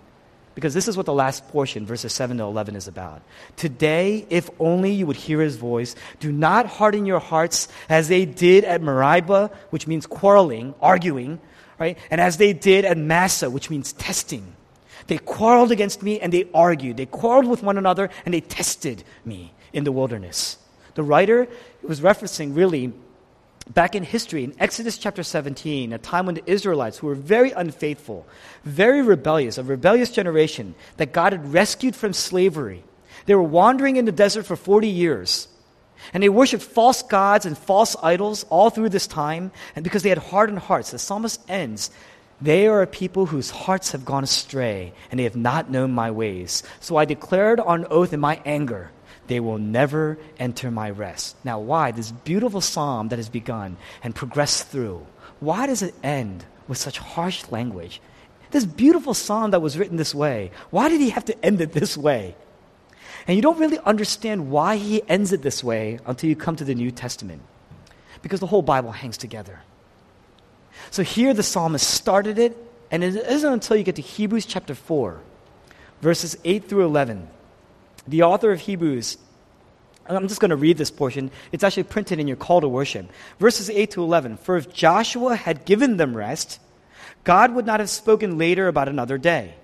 [0.54, 3.22] Because this is what the last portion, verses 7 to 11, is about.
[3.56, 8.24] Today, if only you would hear his voice, do not harden your hearts as they
[8.26, 11.40] did at Meribah, which means quarreling, arguing,
[11.78, 11.98] right?
[12.10, 14.54] And as they did at Massah, which means testing.
[15.06, 16.96] They quarreled against me and they argued.
[16.96, 20.58] They quarreled with one another and they tested me in the wilderness.
[20.94, 21.48] The writer
[21.82, 22.92] was referencing really
[23.70, 27.52] back in history, in Exodus chapter 17, a time when the Israelites, who were very
[27.52, 28.26] unfaithful,
[28.64, 32.82] very rebellious, a rebellious generation that God had rescued from slavery,
[33.26, 35.48] they were wandering in the desert for 40 years.
[36.12, 39.52] And they worshiped false gods and false idols all through this time.
[39.76, 41.90] And because they had hardened hearts, the psalmist ends
[42.42, 46.10] they are a people whose hearts have gone astray, and they have not known my
[46.10, 46.64] ways.
[46.80, 48.90] So I declared on oath in my anger
[49.26, 51.36] they will never enter my rest.
[51.44, 51.92] Now, why?
[51.92, 55.06] This beautiful psalm that has begun and progressed through,
[55.40, 58.00] why does it end with such harsh language?
[58.50, 61.72] This beautiful psalm that was written this way, why did he have to end it
[61.72, 62.34] this way?
[63.26, 66.64] And you don't really understand why he ends it this way until you come to
[66.64, 67.42] the New Testament.
[68.20, 69.60] Because the whole Bible hangs together.
[70.90, 72.56] So here the psalmist started it,
[72.90, 75.20] and it isn't until you get to Hebrews chapter 4,
[76.00, 77.28] verses 8 through 11
[78.06, 79.18] the author of Hebrews,
[80.06, 81.30] I'm just going to read this portion.
[81.52, 83.10] It's actually printed in your call to worship.
[83.38, 84.36] Verses 8 to 11.
[84.38, 86.60] For if Joshua had given them rest,
[87.24, 89.54] God would not have spoken later about another day.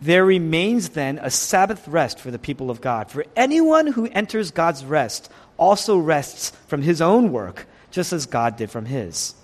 [0.00, 3.10] There remains then a Sabbath rest for the people of God.
[3.10, 8.56] For anyone who enters God's rest also rests from his own work, just as God
[8.56, 9.34] did from his.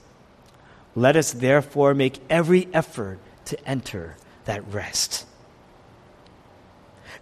[0.96, 4.16] Let us therefore make every effort to enter
[4.46, 5.27] that rest.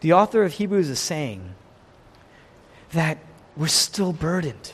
[0.06, 1.52] The author of Hebrews is saying
[2.92, 3.18] that
[3.56, 4.72] we're still burdened.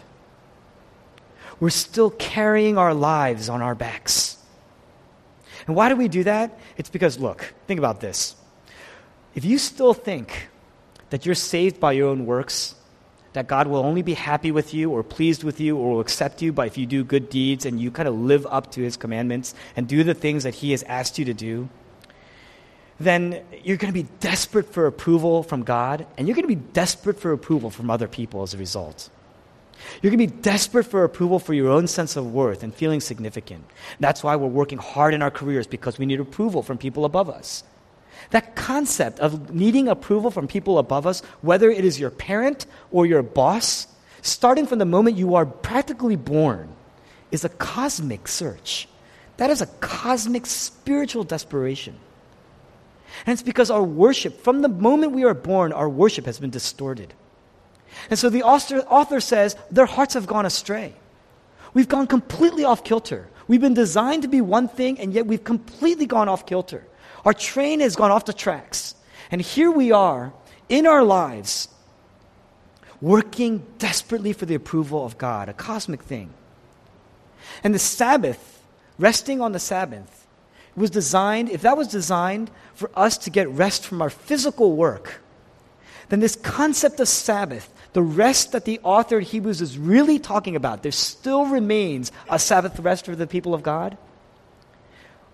[1.58, 4.36] We're still carrying our lives on our backs.
[5.66, 6.58] And why do we do that?
[6.76, 8.36] It's because, look, think about this.
[9.34, 10.50] If you still think
[11.08, 12.74] that you're saved by your own works,
[13.32, 16.42] that God will only be happy with you or pleased with you or will accept
[16.42, 18.98] you by if you do good deeds and you kind of live up to his
[18.98, 21.70] commandments and do the things that he has asked you to do,
[23.04, 26.72] then you're going to be desperate for approval from God and you're going to be
[26.72, 29.10] desperate for approval from other people as a result.
[30.00, 33.00] You're going to be desperate for approval for your own sense of worth and feeling
[33.00, 33.64] significant.
[34.00, 37.28] That's why we're working hard in our careers because we need approval from people above
[37.28, 37.64] us.
[38.30, 43.06] That concept of needing approval from people above us, whether it is your parent or
[43.06, 43.86] your boss,
[44.22, 46.74] starting from the moment you are practically born,
[47.30, 48.88] is a cosmic search.
[49.38, 51.96] That is a cosmic spiritual desperation.
[53.26, 56.50] And it's because our worship, from the moment we are born, our worship has been
[56.50, 57.14] distorted.
[58.10, 60.94] And so the author, author says their hearts have gone astray.
[61.74, 63.28] We've gone completely off kilter.
[63.48, 66.86] We've been designed to be one thing, and yet we've completely gone off kilter.
[67.24, 68.94] Our train has gone off the tracks.
[69.30, 70.32] And here we are
[70.68, 71.68] in our lives,
[73.00, 76.30] working desperately for the approval of God, a cosmic thing.
[77.64, 78.62] And the Sabbath,
[78.98, 80.21] resting on the Sabbath,
[80.76, 85.20] was designed, if that was designed for us to get rest from our physical work,
[86.08, 90.56] then this concept of Sabbath, the rest that the author of Hebrews is really talking
[90.56, 93.96] about, there still remains a Sabbath rest for the people of God.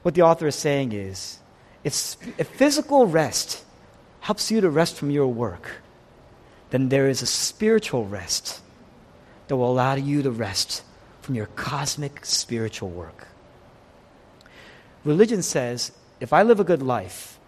[0.02, 1.38] What the author is saying is
[1.84, 3.64] if, if physical rest
[4.20, 5.82] helps you to rest from your work,
[6.70, 8.60] then there is a spiritual rest
[9.46, 10.82] that will allow you to rest
[11.22, 13.28] from your cosmic spiritual work.
[15.08, 15.90] Religion says
[16.20, 17.38] if I live a good life,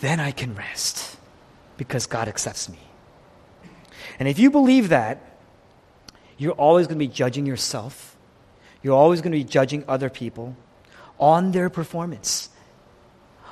[0.00, 1.16] then I can rest
[1.76, 2.80] because God accepts me.
[4.18, 5.38] And if you believe that,
[6.38, 8.16] you're always going to be judging yourself.
[8.82, 10.56] You're always going to be judging other people
[11.20, 12.48] on their performance,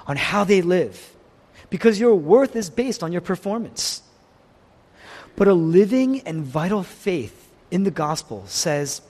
[0.09, 1.15] on how they live,
[1.71, 4.03] because your worth is based on your performance.
[5.37, 9.03] But a living and vital faith in the gospel says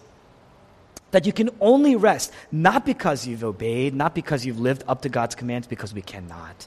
[1.10, 5.08] that you can only rest not because you've obeyed, not because you've lived up to
[5.08, 6.66] God's commands, because we cannot.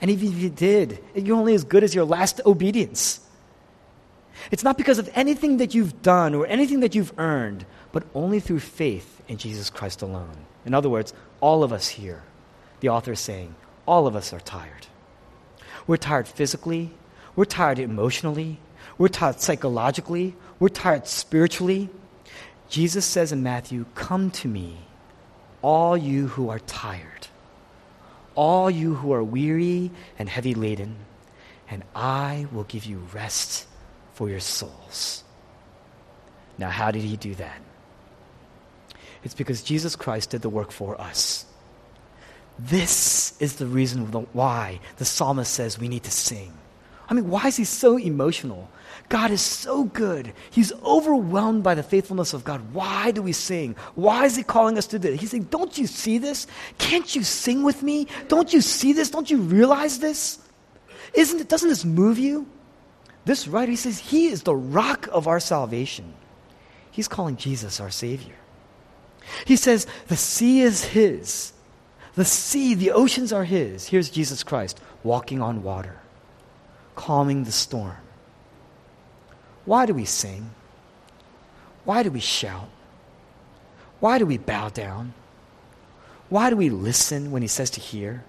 [0.00, 3.20] And even if you did, you're only as good as your last obedience.
[4.50, 8.40] It's not because of anything that you've done or anything that you've earned, but only
[8.40, 10.36] through faith in Jesus Christ alone.
[10.64, 12.22] In other words, all of us here,
[12.80, 13.54] the author is saying,
[13.86, 14.86] all of us are tired.
[15.86, 16.90] We're tired physically,
[17.36, 18.58] we're tired emotionally,
[18.98, 21.90] we're tired psychologically, we're tired spiritually.
[22.72, 24.78] Jesus says in Matthew, Come to me,
[25.60, 27.28] all you who are tired,
[28.34, 30.96] all you who are weary and heavy laden,
[31.68, 33.66] and I will give you rest
[34.14, 35.22] for your souls.
[36.56, 37.60] Now, how did he do that?
[39.22, 41.44] It's because Jesus Christ did the work for us.
[42.58, 46.54] This is the reason why the psalmist says we need to sing.
[47.10, 48.70] I mean, why is he so emotional?
[49.12, 50.32] God is so good.
[50.50, 52.72] He's overwhelmed by the faithfulness of God.
[52.72, 53.76] Why do we sing?
[53.94, 55.20] Why is he calling us to this?
[55.20, 56.46] He's saying, Don't you see this?
[56.78, 58.06] Can't you sing with me?
[58.28, 59.10] Don't you see this?
[59.10, 60.38] Don't you realize this?
[61.12, 62.46] Isn't it, doesn't this move you?
[63.26, 66.14] This writer, he says, He is the rock of our salvation.
[66.90, 68.36] He's calling Jesus our Savior.
[69.44, 71.52] He says, The sea is His.
[72.14, 73.88] The sea, the oceans are His.
[73.88, 76.00] Here's Jesus Christ walking on water,
[76.94, 77.98] calming the storm.
[79.64, 80.50] Why do we sing?
[81.84, 82.68] Why do we shout?
[84.00, 85.14] Why do we bow down?
[86.28, 88.24] Why do we listen when He says to hear?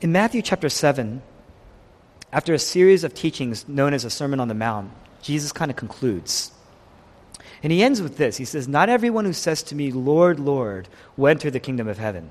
[0.00, 1.22] In Matthew chapter 7,
[2.32, 5.76] after a series of teachings known as a Sermon on the Mount, Jesus kind of
[5.76, 6.50] concludes.
[7.62, 10.88] And he ends with this He says, Not everyone who says to me, Lord, Lord,
[11.16, 12.30] will enter the kingdom of heaven.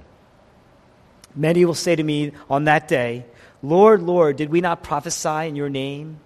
[1.34, 3.26] Many will say to me on that day,
[3.64, 6.20] Lord, Lord, did we not prophesy in your name?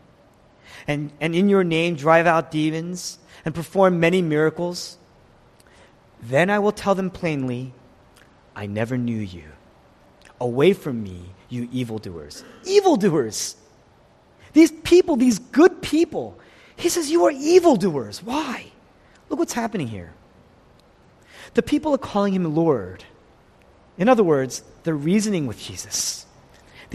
[0.88, 4.98] And, and in your name drive out demons and perform many miracles?
[6.22, 7.74] Then I will tell them plainly,
[8.56, 9.44] I never knew you.
[10.40, 12.44] Away from me, you evildoers.
[12.66, 13.56] Evildoers!
[14.54, 16.40] These people, these good people,
[16.78, 18.24] he says, You are evildoers.
[18.24, 18.72] Why?
[19.30, 20.14] Look what's happening here.
[21.54, 23.04] The people are calling him Lord.
[23.98, 26.25] In other words, they're reasoning with Jesus.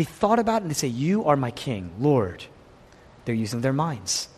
[0.00, 2.42] They thought about it and they say, You are my king, Lord.
[3.26, 4.30] They're using their minds.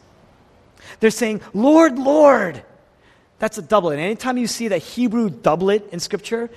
[0.98, 2.64] They're saying, Lord, Lord.
[3.38, 3.92] That's a doublet.
[3.92, 6.50] And anytime you see that Hebrew doublet in Scripture,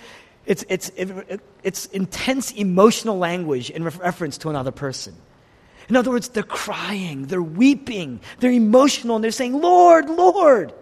[0.48, 5.16] it's, it's, it, it's intense emotional language in reference to another person.
[5.88, 10.74] In other words, they're crying, they're weeping, they're emotional, and they're saying, Lord, Lord.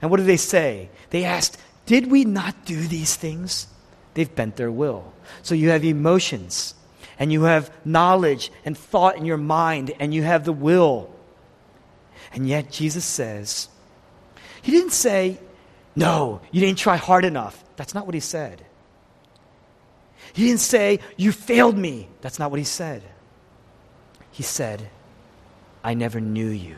[0.00, 0.88] And what do they say?
[1.10, 3.66] They asked, Did we not do these things?
[4.14, 5.12] They've bent their will.
[5.42, 6.75] So you have emotions,
[7.18, 11.10] and you have knowledge and thought in your mind, and you have the will.
[12.32, 13.68] And yet Jesus says,
[14.62, 15.38] He didn't say,
[15.94, 17.62] No, you didn't try hard enough.
[17.76, 18.64] That's not what He said.
[20.32, 22.08] He didn't say, You failed me.
[22.20, 23.02] That's not what He said.
[24.30, 24.90] He said,
[25.82, 26.76] I never knew you.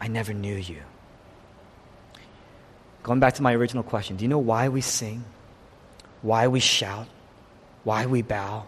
[0.00, 0.82] I never knew you.
[3.02, 5.24] Going back to my original question, do you know why we sing?
[6.22, 7.08] Why we shout?
[7.84, 8.66] Why we bow?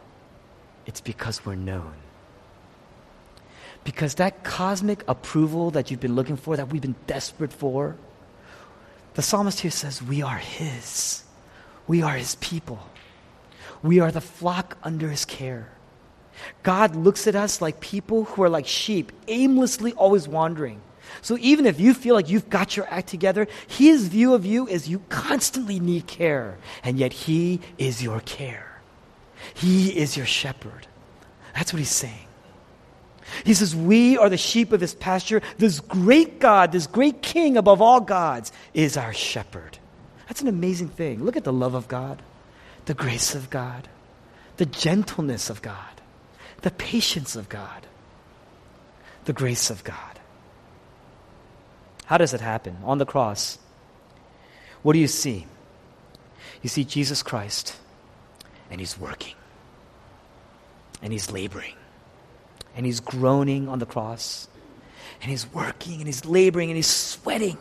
[0.86, 1.94] It's because we're known.
[3.84, 7.96] Because that cosmic approval that you've been looking for, that we've been desperate for,
[9.14, 11.24] the psalmist here says, We are His.
[11.86, 12.78] We are His people.
[13.82, 15.68] We are the flock under His care.
[16.62, 20.80] God looks at us like people who are like sheep, aimlessly always wandering.
[21.20, 24.66] So even if you feel like you've got your act together, his view of you
[24.66, 28.71] is you constantly need care, and yet he is your care.
[29.54, 30.86] He is your shepherd.
[31.54, 32.26] That's what he's saying.
[33.44, 35.42] He says, We are the sheep of his pasture.
[35.58, 39.78] This great God, this great king above all gods, is our shepherd.
[40.28, 41.24] That's an amazing thing.
[41.24, 42.22] Look at the love of God,
[42.86, 43.88] the grace of God,
[44.56, 46.00] the gentleness of God,
[46.62, 47.86] the patience of God,
[49.24, 49.96] the grace of God.
[52.06, 52.76] How does it happen?
[52.84, 53.58] On the cross.
[54.82, 55.46] What do you see?
[56.62, 57.76] You see Jesus Christ,
[58.72, 59.34] and he's working,
[61.02, 61.74] and he's laboring,
[62.74, 64.48] and he's groaning on the cross,
[65.20, 67.58] and he's working, and he's laboring, and he's sweating.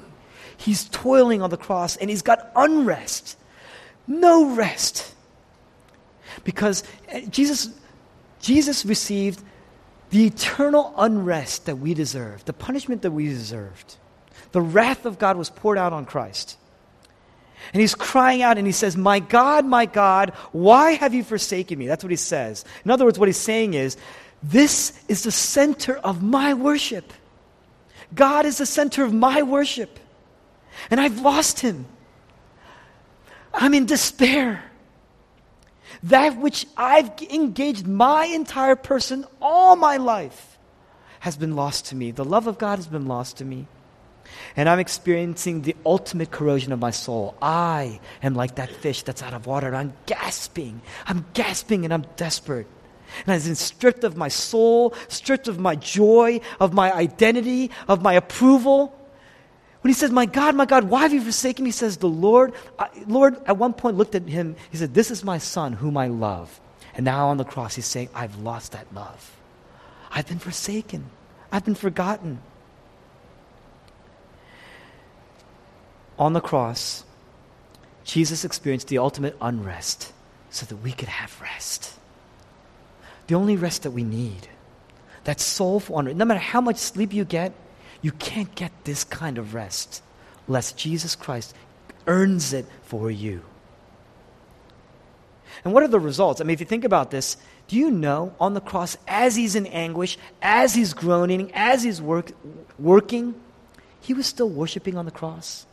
[0.56, 3.38] He's toiling on the cross, and he's got unrest,
[4.08, 5.14] no rest.
[6.46, 7.70] Because eh, Jesus,
[8.40, 9.44] Jesus received
[10.12, 13.98] the eternal unrest that we deserved, the punishment that we deserved.
[14.54, 16.58] The wrath of God was poured out on Christ.
[17.74, 21.78] And he's crying out and he says, My God, my God, why have you forsaken
[21.80, 21.88] me?
[21.88, 22.66] That's what he says.
[22.84, 23.98] In other words, what he's saying is,
[24.44, 27.14] This is the center of my worship.
[28.14, 30.00] God is the center of my worship.
[30.90, 31.86] And I've lost him.
[33.54, 34.64] I'm in despair.
[36.04, 40.58] That which I've engaged my entire person all my life
[41.20, 42.12] has been lost to me.
[42.12, 43.68] The love of God has been lost to me
[44.56, 47.36] and I'm experiencing the ultimate corrosion of my soul.
[47.42, 50.82] I am like that fish that's out of water, I'm gasping.
[51.06, 52.68] I'm gasping and I'm desperate.
[53.26, 58.02] And I've been stripped of my soul, stripped of my joy, of my identity, of
[58.02, 58.98] my approval.
[59.82, 61.70] When he says, My God, my God, why have you forsaken me?
[61.70, 65.12] He says, The Lord, I, Lord, at one point looked at him, he said, This
[65.12, 66.60] is my son whom I love.
[66.94, 69.38] And now on the cross, he's saying, I've lost that love.
[70.12, 71.10] I've been forsaken.
[71.52, 72.40] I've been forgotten.
[76.22, 77.04] On the cross,
[78.04, 80.14] Jesus experienced the ultimate unrest
[80.52, 81.98] so that we could have rest.
[83.26, 84.48] The only rest that we need.
[85.24, 86.18] That soulful unrest.
[86.18, 87.54] No matter how much sleep you get,
[88.04, 90.04] you can't get this kind of rest
[90.48, 91.56] unless Jesus Christ
[92.06, 93.42] earns it for you.
[95.66, 96.40] And what are the results?
[96.40, 97.36] I mean, if you think about this,
[97.68, 102.00] do you know on the cross, as he's in anguish, as he's groaning, as he's
[102.00, 102.32] work,
[102.78, 103.34] working,
[104.02, 105.66] he was still worshiping on the cross?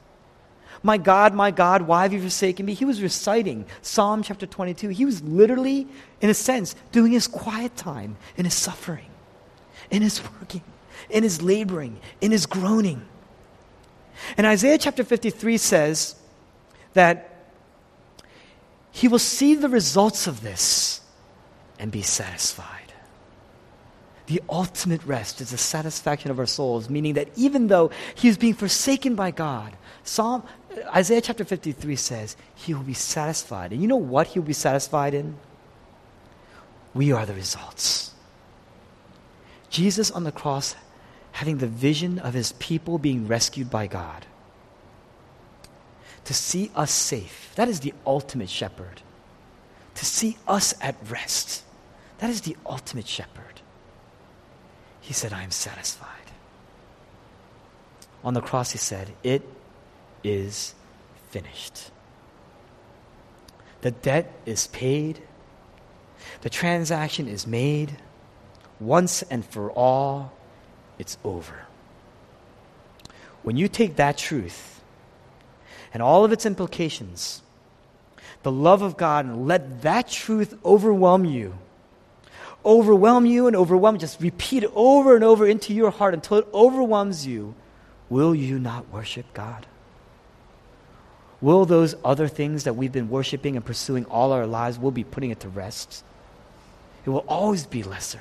[0.83, 2.75] My God, my God, why have you forsaken me?
[2.75, 4.89] He was reciting Psalm chapter 22.
[4.91, 5.87] He was literally,
[6.21, 9.11] in a sense, doing his quiet time in his suffering,
[9.91, 10.63] in his working,
[11.11, 13.03] in his laboring, in his groaning.
[14.37, 16.15] And Isaiah chapter 53 says
[16.95, 17.29] that
[18.93, 21.01] he will see the results of this
[21.79, 22.93] and be satisfied.
[24.27, 28.37] The ultimate rest is the satisfaction of our souls, meaning that even though he is
[28.37, 29.75] being forsaken by God,
[30.09, 30.43] Psalm,
[30.97, 33.73] Isaiah chapter 53 says he will be satisfied.
[33.73, 35.37] And you know what he will be satisfied in?
[36.95, 38.13] We are the results.
[39.69, 40.75] Jesus on the cross
[41.33, 44.25] having the vision of his people being rescued by God.
[46.25, 47.53] To see us safe.
[47.57, 49.03] That is the ultimate shepherd.
[49.97, 51.65] To see us at rest.
[52.17, 53.61] That is the ultimate shepherd.
[55.03, 56.33] He said, I am satisfied.
[58.25, 59.43] On the cross, he said, It
[60.23, 60.75] is
[61.31, 61.91] finished.
[63.81, 65.23] The debt is paid,
[66.41, 67.97] the transaction is made.
[68.81, 70.33] Once and for all,
[70.99, 71.67] it's over.
[73.43, 74.81] When you take that truth
[75.93, 77.43] and all of its implications,
[78.43, 81.59] the love of God, and let that truth overwhelm you.
[82.65, 86.49] Overwhelm you and overwhelm, just repeat it over and over into your heart until it
[86.53, 87.55] overwhelms you
[88.09, 89.67] will you not worship God?
[91.41, 95.05] Will those other things that we've been worshiping and pursuing all our lives, we'll be
[95.05, 96.03] putting it to rest?
[97.05, 98.21] It will always be lesser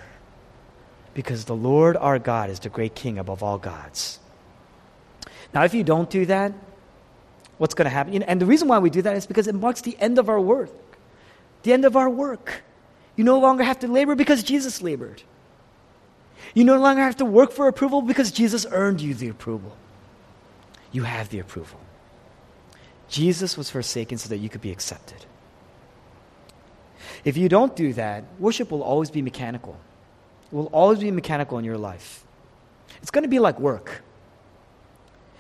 [1.13, 4.20] because the Lord our God is the great King above all gods.
[5.53, 6.53] Now, if you don't do that,
[7.57, 8.22] what's going to happen?
[8.22, 10.39] And the reason why we do that is because it marks the end of our
[10.39, 10.70] work.
[11.63, 12.61] The end of our work.
[13.15, 15.24] You no longer have to labor because Jesus labored.
[16.53, 19.76] You no longer have to work for approval because Jesus earned you the approval.
[20.91, 21.80] You have the approval.
[23.10, 25.26] Jesus was forsaken so that you could be accepted.
[27.24, 29.78] If you don't do that, worship will always be mechanical.
[30.51, 32.24] It will always be mechanical in your life.
[33.01, 34.01] It's going to be like work.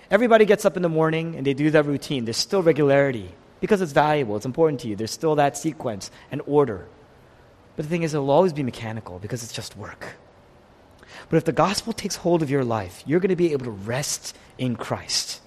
[0.09, 2.25] Everybody gets up in the morning and they do that routine.
[2.25, 4.95] There's still regularity because it's valuable, it's important to you.
[4.95, 6.87] There's still that sequence and order.
[7.75, 10.15] But the thing is, it'll always be mechanical because it's just work.
[11.29, 13.71] But if the gospel takes hold of your life, you're going to be able to
[13.71, 15.41] rest in Christ.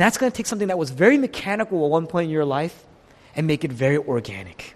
[0.00, 2.84] That's going to take something that was very mechanical at one point in your life
[3.36, 4.74] and make it very organic.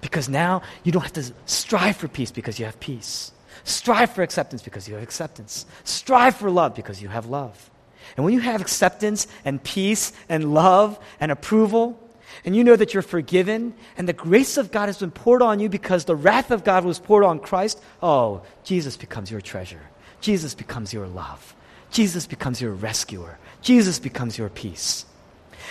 [0.00, 3.32] Because now you don't have to strive for peace because you have peace.
[3.64, 5.66] Strive for acceptance because you have acceptance.
[5.84, 7.70] Strive for love because you have love.
[8.16, 11.98] And when you have acceptance and peace and love and approval,
[12.44, 15.60] and you know that you're forgiven, and the grace of God has been poured on
[15.60, 19.82] you because the wrath of God was poured on Christ, oh, Jesus becomes your treasure.
[20.20, 21.54] Jesus becomes your love.
[21.92, 23.38] Jesus becomes your rescuer.
[23.60, 25.04] Jesus becomes your peace.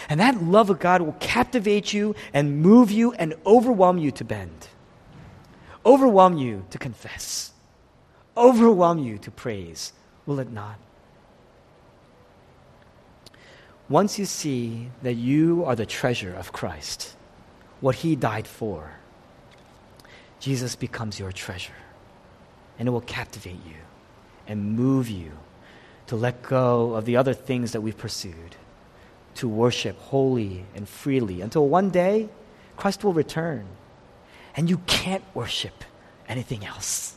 [0.07, 4.24] And that love of God will captivate you and move you and overwhelm you to
[4.24, 4.67] bend,
[5.86, 7.51] overwhelm you to confess,
[8.38, 9.93] overwhelm you to praise.
[10.26, 10.78] Will it not?
[13.89, 17.15] Once you see that you are the treasure of Christ,
[17.82, 18.91] what He died for,
[20.39, 21.74] Jesus becomes your treasure.
[22.80, 23.76] And it will captivate you
[24.47, 25.32] and move you
[26.12, 28.57] to let go of the other things that we've pursued,
[29.34, 32.28] to worship wholly and freely until one day
[32.76, 33.66] Christ will return
[34.57, 35.86] and you can't worship
[36.28, 37.16] anything else.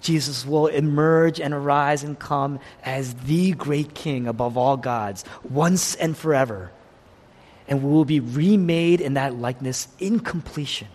[0.00, 5.94] Jesus will emerge and arise and come as the great king above all gods, once
[5.94, 6.72] and forever.
[7.68, 10.88] And we will be remade in that likeness in completion.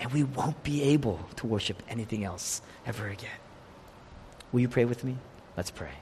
[0.00, 3.38] And we won't be able to worship anything else ever again.
[4.50, 5.18] Will you pray with me?
[5.56, 5.92] Let's pray.